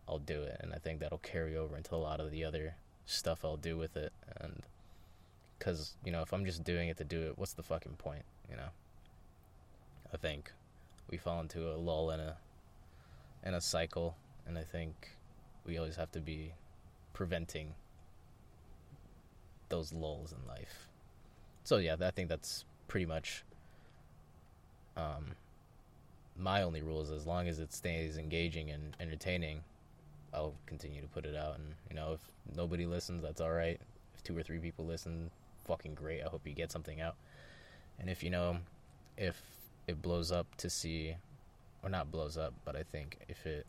I'll 0.08 0.18
do 0.18 0.42
it, 0.42 0.60
and 0.60 0.72
I 0.72 0.78
think 0.78 1.00
that'll 1.00 1.18
carry 1.18 1.56
over 1.56 1.76
into 1.76 1.94
a 1.94 1.96
lot 1.96 2.20
of 2.20 2.30
the 2.30 2.44
other 2.44 2.76
stuff 3.06 3.44
I'll 3.44 3.56
do 3.56 3.76
with 3.76 3.96
it. 3.96 4.12
And 4.40 4.62
because 5.58 5.96
you 6.04 6.12
know, 6.12 6.22
if 6.22 6.32
I'm 6.32 6.44
just 6.44 6.64
doing 6.64 6.88
it 6.88 6.96
to 6.98 7.04
do 7.04 7.22
it, 7.22 7.38
what's 7.38 7.54
the 7.54 7.62
fucking 7.62 7.96
point? 7.96 8.24
You 8.50 8.56
know. 8.56 8.68
I 10.12 10.16
think 10.16 10.52
we 11.10 11.16
fall 11.16 11.40
into 11.40 11.72
a 11.72 11.76
lull 11.76 12.10
in 12.10 12.20
a 12.20 12.36
in 13.44 13.54
a 13.54 13.60
cycle, 13.60 14.16
and 14.46 14.56
I 14.56 14.62
think 14.62 15.16
we 15.66 15.76
always 15.76 15.96
have 15.96 16.12
to 16.12 16.20
be 16.20 16.52
preventing 17.12 17.74
those 19.68 19.92
lulls 19.92 20.32
in 20.32 20.46
life. 20.46 20.88
So 21.64 21.78
yeah, 21.78 21.96
I 22.00 22.10
think 22.10 22.28
that's 22.28 22.64
pretty 22.86 23.06
much 23.06 23.44
um, 24.96 25.32
my 26.36 26.62
only 26.62 26.82
rule 26.82 27.00
is 27.00 27.10
as 27.10 27.26
long 27.26 27.48
as 27.48 27.58
it 27.58 27.72
stays 27.72 28.16
engaging 28.16 28.70
and 28.70 28.96
entertaining, 29.00 29.62
I'll 30.34 30.54
continue 30.66 31.00
to 31.00 31.08
put 31.08 31.24
it 31.24 31.36
out. 31.36 31.56
And 31.56 31.74
you 31.88 31.96
know, 31.96 32.12
if 32.14 32.20
nobody 32.56 32.86
listens, 32.86 33.22
that's 33.22 33.40
all 33.40 33.52
right. 33.52 33.80
If 34.14 34.22
two 34.22 34.36
or 34.36 34.42
three 34.42 34.58
people 34.58 34.84
listen, 34.84 35.30
fucking 35.64 35.94
great. 35.94 36.22
I 36.22 36.28
hope 36.28 36.46
you 36.46 36.54
get 36.54 36.72
something 36.72 37.00
out. 37.00 37.16
And 37.98 38.10
if 38.10 38.22
you 38.22 38.30
know, 38.30 38.58
if 39.16 39.40
it 39.86 40.02
blows 40.02 40.32
up 40.32 40.46
to 40.56 40.70
see, 40.70 41.16
or 41.82 41.88
not 41.88 42.10
blows 42.10 42.36
up, 42.36 42.54
but 42.64 42.76
I 42.76 42.82
think 42.82 43.18
if 43.28 43.46
it, 43.46 43.66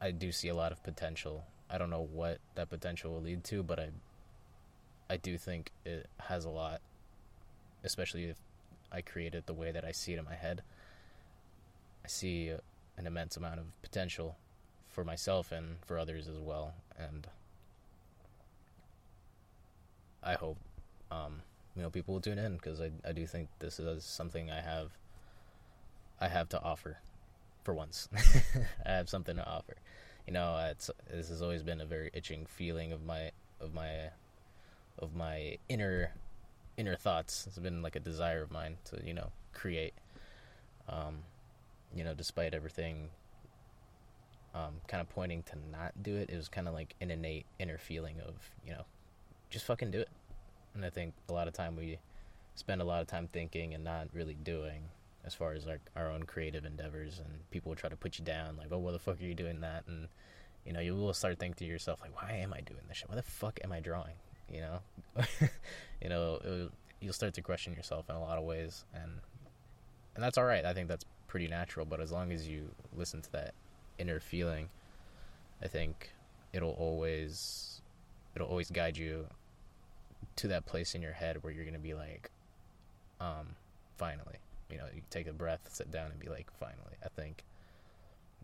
I 0.00 0.10
do 0.10 0.32
see 0.32 0.48
a 0.48 0.54
lot 0.54 0.72
of 0.72 0.82
potential. 0.82 1.44
I 1.70 1.78
don't 1.78 1.90
know 1.90 2.08
what 2.12 2.38
that 2.54 2.70
potential 2.70 3.12
will 3.12 3.22
lead 3.22 3.44
to, 3.44 3.62
but 3.62 3.78
I, 3.78 3.88
I 5.08 5.16
do 5.16 5.38
think 5.38 5.70
it 5.84 6.08
has 6.18 6.44
a 6.44 6.50
lot, 6.50 6.80
especially 7.84 8.24
if 8.24 8.36
I 8.90 9.00
create 9.00 9.34
it 9.34 9.46
the 9.46 9.54
way 9.54 9.72
that 9.72 9.84
I 9.84 9.92
see 9.92 10.14
it 10.14 10.18
in 10.18 10.24
my 10.24 10.34
head. 10.34 10.62
I 12.04 12.08
see 12.08 12.52
an 12.96 13.06
immense 13.06 13.36
amount 13.36 13.60
of 13.60 13.66
potential 13.82 14.36
for 14.94 15.04
myself 15.04 15.52
and 15.52 15.76
for 15.84 15.98
others 15.98 16.28
as 16.28 16.38
well, 16.38 16.74
and 16.96 17.26
I 20.22 20.34
hope 20.34 20.58
um, 21.10 21.42
you 21.76 21.82
know 21.82 21.90
people 21.90 22.14
will 22.14 22.20
tune 22.20 22.38
in 22.38 22.54
because 22.56 22.80
I 22.80 22.90
I 23.06 23.12
do 23.12 23.26
think 23.26 23.48
this 23.58 23.78
is 23.78 24.04
something 24.04 24.50
I 24.50 24.60
have 24.60 24.92
I 26.20 26.28
have 26.28 26.48
to 26.50 26.62
offer 26.62 26.98
for 27.64 27.74
once. 27.74 28.08
I 28.86 28.92
have 28.92 29.08
something 29.08 29.36
to 29.36 29.46
offer. 29.46 29.76
You 30.26 30.32
know, 30.32 30.56
it's 30.70 30.90
this 31.10 31.28
has 31.28 31.42
always 31.42 31.62
been 31.62 31.80
a 31.80 31.86
very 31.86 32.10
itching 32.14 32.46
feeling 32.46 32.92
of 32.92 33.04
my 33.04 33.32
of 33.60 33.74
my 33.74 34.10
of 34.98 35.14
my 35.14 35.58
inner 35.68 36.12
inner 36.76 36.96
thoughts. 36.96 37.46
It's 37.46 37.58
been 37.58 37.82
like 37.82 37.96
a 37.96 38.00
desire 38.00 38.42
of 38.42 38.50
mine 38.50 38.76
to 38.86 39.04
you 39.04 39.14
know 39.14 39.32
create. 39.52 39.94
Um, 40.88 41.24
you 41.94 42.04
know, 42.04 42.14
despite 42.14 42.54
everything, 42.54 43.08
um, 44.54 44.74
kind 44.86 45.00
of 45.00 45.08
pointing 45.08 45.42
to 45.44 45.56
not 45.70 45.92
do 46.02 46.16
it, 46.16 46.30
it 46.30 46.36
was 46.36 46.48
kind 46.48 46.68
of 46.68 46.74
like 46.74 46.94
an 47.00 47.10
innate 47.10 47.46
inner 47.58 47.78
feeling 47.78 48.16
of 48.20 48.34
you 48.64 48.72
know, 48.72 48.84
just 49.50 49.64
fucking 49.64 49.90
do 49.90 50.00
it. 50.00 50.08
And 50.74 50.84
I 50.84 50.90
think 50.90 51.14
a 51.28 51.32
lot 51.32 51.48
of 51.48 51.54
time 51.54 51.76
we 51.76 51.98
spend 52.54 52.80
a 52.80 52.84
lot 52.84 53.00
of 53.00 53.06
time 53.06 53.28
thinking 53.32 53.74
and 53.74 53.82
not 53.82 54.08
really 54.12 54.34
doing 54.34 54.82
as 55.24 55.34
far 55.34 55.52
as 55.52 55.66
like 55.66 55.80
our 55.96 56.10
own 56.10 56.22
creative 56.22 56.64
endeavors 56.64 57.18
and 57.18 57.50
people 57.50 57.70
will 57.70 57.76
try 57.76 57.88
to 57.88 57.96
put 57.96 58.18
you 58.18 58.24
down 58.24 58.56
like 58.56 58.68
oh 58.70 58.78
what 58.78 58.92
the 58.92 58.98
fuck 58.98 59.20
are 59.20 59.24
you 59.24 59.34
doing 59.34 59.60
that? 59.60 59.84
And 59.88 60.08
you 60.64 60.72
know 60.72 60.80
you 60.80 60.94
will 60.94 61.12
start 61.12 61.38
thinking 61.38 61.66
to 61.66 61.70
yourself 61.70 62.00
like 62.00 62.14
why 62.20 62.32
am 62.32 62.52
i 62.52 62.60
doing 62.60 62.80
this 62.88 62.98
shit? 62.98 63.08
Why 63.08 63.16
the 63.16 63.22
fuck 63.22 63.58
am 63.64 63.72
i 63.72 63.80
drawing? 63.80 64.14
You 64.52 64.60
know? 64.60 64.78
You 66.02 66.10
know 66.10 66.38
it, 66.44 66.70
you'll 67.00 67.14
start 67.14 67.32
to 67.34 67.40
question 67.40 67.72
yourself 67.72 68.10
in 68.10 68.14
a 68.14 68.20
lot 68.20 68.36
of 68.36 68.44
ways 68.44 68.84
and 68.92 69.10
and 70.14 70.22
that's 70.22 70.36
all 70.36 70.44
right. 70.44 70.64
I 70.64 70.74
think 70.74 70.86
that's 70.88 71.04
pretty 71.28 71.48
natural 71.48 71.86
but 71.86 72.00
as 72.00 72.12
long 72.12 72.30
as 72.30 72.46
you 72.46 72.70
listen 72.94 73.22
to 73.22 73.32
that 73.32 73.54
inner 73.98 74.20
feeling 74.20 74.68
i 75.62 75.68
think 75.68 76.10
it'll 76.52 76.76
always 76.78 77.80
it'll 78.34 78.48
always 78.48 78.70
guide 78.70 78.96
you 78.96 79.26
to 80.36 80.48
that 80.48 80.66
place 80.66 80.94
in 80.94 81.02
your 81.02 81.12
head 81.12 81.42
where 81.42 81.52
you're 81.52 81.64
gonna 81.64 81.78
be 81.78 81.94
like, 81.94 82.30
um, 83.20 83.54
finally, 83.96 84.36
you 84.70 84.76
know, 84.76 84.84
you 84.94 85.02
take 85.10 85.26
a 85.26 85.32
breath, 85.32 85.60
sit 85.70 85.90
down, 85.90 86.10
and 86.10 86.18
be 86.18 86.28
like, 86.28 86.50
finally. 86.58 86.96
I 87.04 87.08
think 87.08 87.44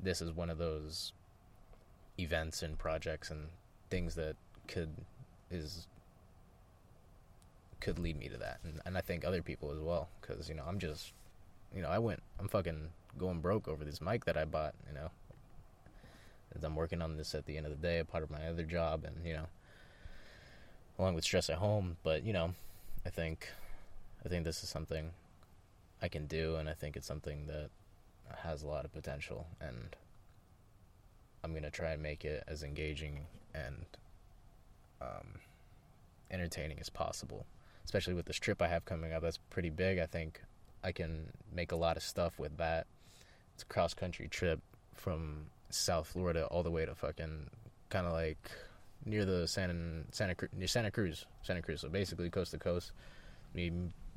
this 0.03 0.21
is 0.21 0.33
one 0.33 0.51
of 0.51 0.59
those 0.59 1.13
events 2.19 2.63
and 2.63 2.79
projects 2.79 3.31
and 3.31 3.49
things 3.89 4.15
that 4.15 4.37
could 4.69 4.91
is 5.51 5.87
could 7.81 7.99
lead 7.99 8.19
me 8.19 8.29
to 8.29 8.37
that, 8.37 8.61
and 8.65 8.81
and 8.85 8.97
I 8.97 9.01
think 9.01 9.25
other 9.25 9.43
people 9.43 9.73
as 9.73 9.79
well, 9.81 10.09
because 10.21 10.49
you 10.49 10.55
know 10.55 10.65
I'm 10.67 10.79
just, 10.79 11.13
you 11.75 11.83
know, 11.83 11.89
I 11.89 11.99
went, 11.99 12.23
I'm 12.39 12.49
fucking 12.49 12.91
going 13.19 13.41
broke 13.41 13.67
over 13.67 13.85
this 13.85 14.01
mic 14.01 14.25
that 14.27 14.37
I 14.37 14.45
bought, 14.45 14.75
you 14.87 14.95
know. 14.95 15.11
As 16.57 16.65
I'm 16.65 16.75
working 16.75 17.01
on 17.01 17.17
this 17.17 17.35
at 17.35 17.47
the 17.47 17.57
end 17.57 17.67
of 17.67 17.73
the 17.73 17.79
day, 17.79 17.99
a 17.99 18.05
part 18.05 18.25
of 18.25 18.31
my 18.31 18.47
other 18.47 18.65
job, 18.65 19.05
and 19.05 19.25
you 19.25 19.35
know, 19.35 19.47
along 20.99 21.15
with 21.15 21.25
stress 21.25 21.49
at 21.49 21.59
home. 21.59 21.97
But 22.03 22.25
you 22.25 22.33
know, 22.33 22.55
I 23.07 23.11
think 23.11 23.49
I 24.25 24.29
think 24.29 24.45
this 24.45 24.63
is 24.63 24.69
something 24.69 25.11
I 26.03 26.09
can 26.09 26.27
do, 26.27 26.57
and 26.57 26.69
I 26.69 26.75
think 26.75 26.97
it's 26.97 27.07
something 27.07 27.47
that 27.47 27.71
has 28.39 28.63
a 28.63 28.67
lot 28.67 28.85
of 28.85 28.93
potential, 28.93 29.47
and 29.61 29.97
I'm 31.43 31.55
gonna 31.55 31.71
try 31.71 31.91
and 31.91 32.03
make 32.03 32.25
it 32.25 32.45
as 32.47 32.63
engaging 32.63 33.27
and 33.55 33.87
um, 35.01 35.39
entertaining 36.31 36.79
as 36.81 36.89
possible. 36.89 37.47
Especially 37.85 38.15
with 38.15 38.27
this 38.27 38.37
trip 38.37 38.63
I 38.63 38.69
have 38.69 38.85
coming 38.85 39.13
up, 39.13 39.23
that's 39.23 39.39
pretty 39.39 39.71
big. 39.71 39.99
I 39.99 40.07
think 40.07 40.41
I 40.85 40.93
can 40.93 41.33
make 41.53 41.73
a 41.73 41.77
lot 41.77 41.97
of 41.97 42.03
stuff 42.03 42.39
with 42.39 42.57
that. 42.59 42.87
It's 43.55 43.63
a 43.63 43.67
cross 43.67 43.95
country 43.95 44.29
trip 44.29 44.61
from 44.95 45.47
South 45.71 46.09
Florida 46.09 46.47
all 46.47 46.63
the 46.63 46.71
way 46.71 46.85
to 46.85 46.95
fucking 46.95 47.49
kind 47.89 48.07
of 48.07 48.13
like 48.13 48.51
near 49.05 49.25
the 49.25 49.47
Santa 49.47 50.05
Santa 50.13 50.35
near 50.57 50.69
Santa 50.69 50.91
Cruz, 50.91 51.27
Santa 51.43 51.63
Cruz. 51.63 51.81
So 51.81 51.89
basically 51.89 52.31
coast 52.31 52.53
to 52.53 52.59
coast. 52.59 52.93
Me, 53.55 53.73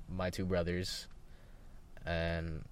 my 0.10 0.30
two 0.30 0.46
brothers, 0.46 1.08
and 2.06 2.64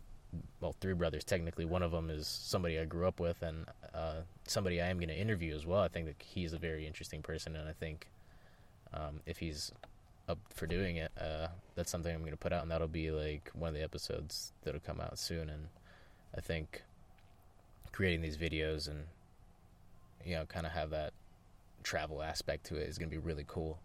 well, 0.59 0.75
three 0.79 0.93
brothers 0.93 1.23
technically. 1.23 1.65
One 1.65 1.83
of 1.83 1.91
them 1.91 2.09
is 2.09 2.27
somebody 2.27 2.79
I 2.79 2.85
grew 2.85 3.07
up 3.07 3.19
with, 3.19 3.41
and 3.41 3.65
uh, 3.93 4.21
somebody 4.47 4.81
I 4.81 4.87
am 4.87 4.97
going 4.97 5.09
to 5.09 5.17
interview 5.17 5.55
as 5.55 5.65
well. 5.65 5.81
I 5.81 5.87
think 5.87 6.05
that 6.05 6.15
he's 6.19 6.53
a 6.53 6.59
very 6.59 6.85
interesting 6.85 7.21
person, 7.21 7.55
and 7.55 7.67
I 7.67 7.73
think 7.73 8.07
um, 8.93 9.21
if 9.25 9.37
he's 9.37 9.71
up 10.27 10.39
for 10.49 10.67
doing 10.67 10.97
it, 10.97 11.11
uh, 11.19 11.47
that's 11.75 11.91
something 11.91 12.13
I'm 12.13 12.21
going 12.21 12.31
to 12.31 12.37
put 12.37 12.53
out, 12.53 12.61
and 12.61 12.71
that'll 12.71 12.87
be 12.87 13.11
like 13.11 13.49
one 13.53 13.69
of 13.69 13.75
the 13.75 13.83
episodes 13.83 14.53
that'll 14.63 14.79
come 14.79 15.01
out 15.01 15.17
soon. 15.17 15.49
And 15.49 15.67
I 16.37 16.41
think 16.41 16.83
creating 17.91 18.21
these 18.21 18.37
videos 18.37 18.87
and 18.87 19.03
you 20.25 20.35
know 20.35 20.45
kind 20.45 20.65
of 20.65 20.71
have 20.71 20.91
that 20.91 21.13
travel 21.83 22.21
aspect 22.21 22.65
to 22.67 22.75
it 22.75 22.87
is 22.87 22.97
gonna 22.97 23.09
be 23.09 23.17
really 23.17 23.45
cool. 23.47 23.79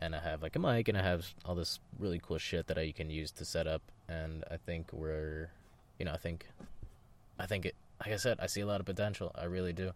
And 0.00 0.14
I 0.14 0.20
have 0.20 0.42
like 0.42 0.54
a 0.54 0.60
mic, 0.60 0.88
and 0.88 0.96
I 0.96 1.02
have 1.02 1.26
all 1.44 1.56
this 1.56 1.80
really 1.98 2.20
cool 2.22 2.38
shit 2.38 2.68
that 2.68 2.78
I 2.78 2.92
can 2.92 3.10
use 3.10 3.32
to 3.32 3.44
set 3.44 3.66
up. 3.66 3.82
And 4.08 4.44
I 4.50 4.56
think 4.56 4.92
we're, 4.92 5.50
you 5.98 6.04
know, 6.04 6.12
I 6.12 6.16
think, 6.16 6.46
I 7.38 7.46
think 7.46 7.66
it. 7.66 7.74
Like 8.00 8.14
I 8.14 8.16
said, 8.16 8.38
I 8.40 8.46
see 8.46 8.60
a 8.60 8.66
lot 8.66 8.78
of 8.78 8.86
potential. 8.86 9.32
I 9.34 9.46
really 9.46 9.72
do. 9.72 9.90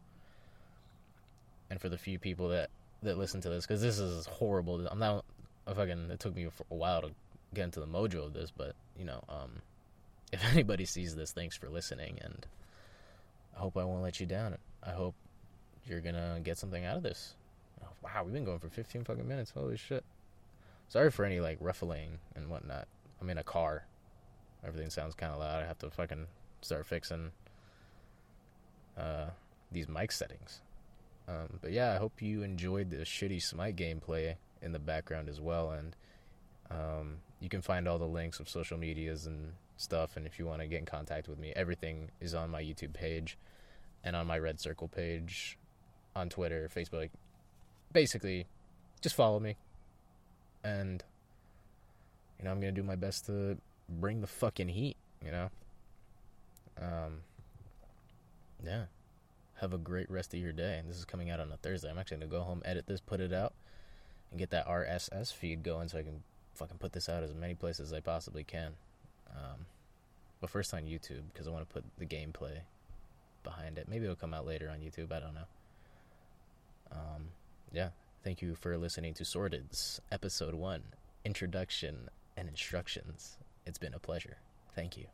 And 1.71 1.81
for 1.81 1.89
the 1.89 1.97
few 1.97 2.19
people 2.19 2.49
that 2.49 2.71
that 3.05 3.17
listen 3.17 3.41
to 3.43 3.49
this, 3.49 3.65
because 3.65 3.81
this 3.81 3.99
is 4.01 4.27
horrible. 4.27 4.87
I'm 4.89 4.99
not. 4.99 5.25
I 5.67 5.75
fucking. 5.75 6.11
It 6.11 6.19
took 6.19 6.35
me 6.35 6.47
a 6.47 6.75
while 6.75 7.03
to 7.03 7.11
get 7.55 7.65
into 7.65 7.81
the 7.81 7.87
mojo 7.87 8.27
of 8.27 8.33
this, 8.33 8.51
but 8.51 8.75
you 8.99 9.05
know, 9.05 9.23
um, 9.29 9.51
if 10.33 10.45
anybody 10.53 10.85
sees 10.85 11.15
this, 11.15 11.33
thanks 11.33 11.57
for 11.57 11.69
listening, 11.69 12.19
and 12.23 12.45
I 13.57 13.61
hope 13.61 13.77
I 13.77 13.85
won't 13.85 14.03
let 14.03 14.21
you 14.21 14.27
down. 14.27 14.57
I 14.83 14.91
hope 14.91 15.15
you're 15.87 16.01
gonna 16.01 16.41
get 16.43 16.59
something 16.59 16.85
out 16.85 16.97
of 16.97 17.03
this. 17.03 17.35
Wow, 18.03 18.25
we've 18.25 18.33
been 18.33 18.45
going 18.45 18.59
for 18.59 18.69
15 18.69 19.05
fucking 19.05 19.29
minutes. 19.29 19.53
Holy 19.53 19.77
shit. 19.77 20.05
Sorry 20.89 21.11
for 21.11 21.25
any 21.25 21.41
like 21.41 21.59
ruffling 21.61 22.19
and 22.35 22.49
whatnot. 22.49 22.89
I'm 23.21 23.31
in 23.31 23.39
a 23.39 23.45
car. 23.45 23.87
Everything 24.67 24.91
sounds 24.91 25.15
kind 25.15 25.33
of 25.33 25.39
loud. 25.39 25.63
I 25.63 25.67
have 25.67 25.79
to 25.79 25.91
fucking 25.91 26.27
start 26.61 26.87
fixing 26.87 27.31
uh, 28.99 29.27
these 29.71 29.89
mic 29.89 30.13
settings. 30.13 30.61
Um, 31.29 31.59
but 31.61 31.73
yeah, 31.73 31.93
I 31.93 31.99
hope 31.99 32.21
you 32.21 32.43
enjoyed 32.43 32.91
the 32.91 32.99
shitty 32.99 33.43
Smite 33.43 33.77
gameplay 33.77 34.35
in 34.61 34.73
the 34.73 34.79
background 34.79 35.29
as 35.29 35.41
well. 35.41 35.71
And 35.71 35.97
um, 36.71 37.17
you 37.41 37.49
can 37.49 37.63
find 37.63 37.89
all 37.89 37.99
the 37.99 38.05
links 38.05 38.41
of 38.41 38.49
social 38.49 38.79
medias 38.79 39.27
and 39.27 39.53
stuff. 39.77 40.17
And 40.17 40.27
if 40.27 40.39
you 40.39 40.47
want 40.47 40.61
to 40.61 40.67
get 40.67 40.79
in 40.79 40.87
contact 40.87 41.29
with 41.29 41.39
me, 41.39 41.53
everything 41.55 42.11
is 42.21 42.35
on 42.35 42.51
my 42.51 42.63
YouTube 42.63 42.93
page 42.93 43.37
and 44.05 44.17
on 44.17 44.27
my 44.27 44.39
Red 44.39 44.61
Circle 44.61 44.89
page 44.89 45.59
on 46.15 46.29
Twitter, 46.29 46.71
Facebook. 46.75 47.11
Basically, 47.93 48.47
just 49.01 49.15
follow 49.15 49.41
me. 49.41 49.57
And, 50.65 51.03
you 52.39 52.45
know, 52.45 52.51
I'm 52.51 52.61
to 52.61 52.73
do 52.73 52.83
my 52.83 52.97
best 52.97 53.27
to 53.27 53.59
bring 53.89 54.21
the 54.21 54.27
fucking 54.27 54.69
heat, 54.69 54.97
you 55.25 55.31
know? 55.31 55.51
Um, 56.81 57.21
yeah. 58.65 58.85
Have 59.61 59.73
a 59.73 59.79
great 59.79 60.11
rest 60.11 60.35
of 60.35 60.41
your 60.41 60.53
day. 60.53 60.79
and 60.79 60.89
This 60.89 60.99
is 60.99 61.05
coming 61.05 61.31
out 61.31 61.41
on 61.41 61.51
a 61.53 61.57
Thursday. 61.57 61.91
I'm 61.91 61.99
actually 61.99 62.21
to 62.21 62.27
go 62.27 62.41
home, 62.41 62.63
edit 62.65 62.87
this, 62.87 63.01
put 63.01 63.21
it 63.21 63.33
out, 63.33 63.53
and 64.31 64.39
get 64.39 64.51
that 64.51 64.67
RSS 64.67 65.33
feed 65.33 65.63
going 65.63 65.89
so 65.89 65.99
I 65.99 66.03
can 66.03 66.23
fucking 66.55 66.79
put 66.79 66.93
this 66.93 67.09
out 67.09 67.23
as 67.23 67.35
many 67.35 67.55
places 67.55 67.89
as 67.89 67.93
I 67.93 68.01
possibly 68.01 68.45
can. 68.45 68.73
Um, 69.35 69.67
but 70.41 70.51
first 70.51 70.75
on 70.75 70.83
YouTube 70.83 71.23
because 71.33 71.47
I 71.47 71.51
want 71.51 71.69
to 71.69 71.73
put 71.73 71.85
the 71.99 72.07
gameplay 72.07 72.59
behind 73.45 73.79
it. 73.79 73.89
Maybe 73.89 74.05
it'll 74.05 74.17
come 74.17 74.35
out 74.35 74.47
later 74.47 74.71
on 74.71 74.79
YouTube. 74.79 75.13
I 75.13 75.21
don't 75.21 75.35
know. 75.35 75.49
Um, 76.93 77.29
yeah. 77.73 77.91
Thank 78.25 78.43
you 78.43 78.55
for 78.55 78.77
listening 78.77 79.15
to 79.15 79.25
Sordids 79.25 79.99
episode 80.13 80.55
one, 80.55 80.83
introduction 81.25 82.09
and 82.37 82.49
instructions. 82.49 83.37
It's 83.67 83.79
been 83.79 83.95
a 83.95 83.99
pleasure. 83.99 84.37
Thank 84.75 84.97
you. 84.97 85.07